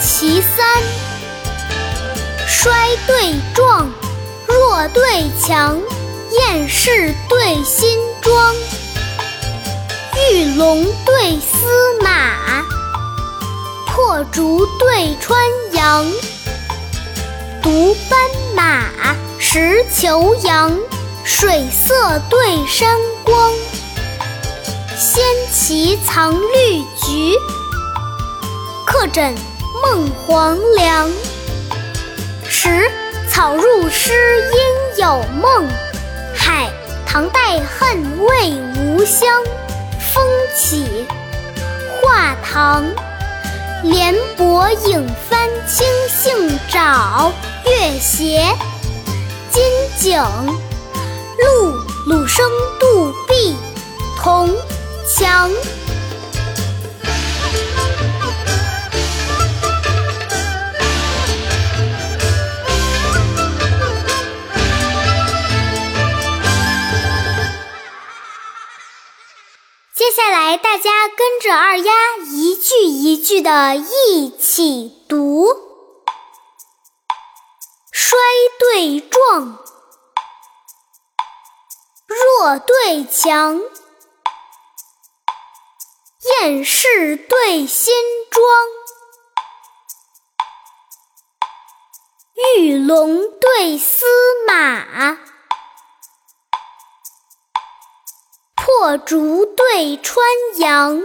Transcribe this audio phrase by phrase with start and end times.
[0.00, 0.82] 其三，
[2.46, 2.72] 衰
[3.06, 3.90] 对壮，
[4.46, 5.78] 弱对强，
[6.32, 8.54] 厌世对新装，
[10.30, 12.64] 玉龙对司马，
[13.86, 15.38] 破竹对穿
[15.72, 16.06] 杨，
[17.62, 18.18] 独斑
[18.54, 18.84] 马，
[19.38, 20.76] 石裘羊，
[21.24, 23.52] 水色对山光，
[24.96, 27.34] 仙旗藏绿菊。
[28.86, 29.34] 客枕
[29.82, 31.10] 梦黄粱，
[32.48, 32.90] 十
[33.28, 34.12] 草入诗
[34.52, 35.68] 应有梦。
[36.34, 36.70] 海
[37.06, 39.28] 棠带恨未无香。
[39.98, 41.06] 风起
[42.00, 42.84] 画堂，
[43.82, 47.30] 帘箔影翻青杏沼。
[47.66, 48.46] 月斜
[49.50, 49.62] 金
[49.98, 50.22] 井，
[51.38, 51.72] 露
[52.06, 52.48] 鲁生
[52.80, 53.56] 杜壁
[54.16, 54.48] 铜
[55.06, 55.50] 墙。
[70.06, 75.48] 接下来，大家跟着二丫一句一句的一起读：
[77.90, 78.16] 衰
[78.56, 79.58] 对壮，
[82.06, 83.60] 弱对强，
[86.40, 87.92] 厌世对新
[88.30, 88.44] 装，
[92.54, 94.06] 玉龙对司
[94.46, 95.25] 马。
[98.86, 100.24] 破竹对穿
[100.58, 101.02] 杨，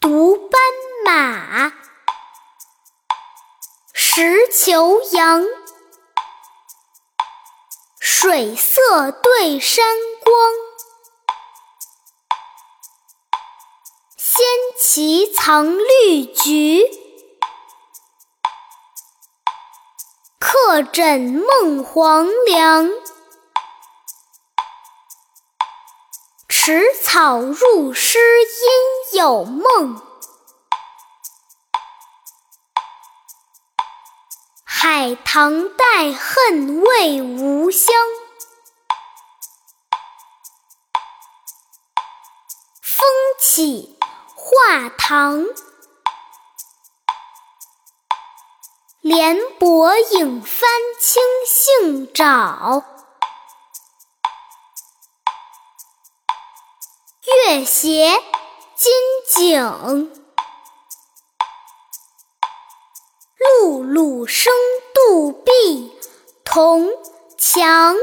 [0.00, 0.60] 独斑
[1.04, 1.72] 马，
[3.94, 5.44] 石裘羊，
[8.00, 9.86] 水色对山
[10.24, 10.34] 光，
[14.16, 14.44] 仙
[14.76, 16.90] 旗藏绿菊，
[20.40, 22.90] 客枕孟黄粱。
[26.70, 30.02] 食草入诗应有梦，
[34.64, 37.94] 海棠带恨未无香。
[42.82, 43.08] 风
[43.40, 43.98] 起
[44.34, 45.46] 画堂，
[49.00, 50.68] 帘箔影翻
[51.00, 52.97] 青杏沼。
[57.28, 58.22] 月斜
[58.74, 58.90] 金
[59.36, 60.10] 井，
[63.36, 64.50] 露露生
[64.94, 65.92] 杜壁
[66.42, 66.88] 铜
[67.36, 67.94] 墙。